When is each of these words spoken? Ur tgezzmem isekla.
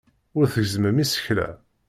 Ur 0.37 0.45
tgezzmem 0.53 0.97
isekla. 1.03 1.49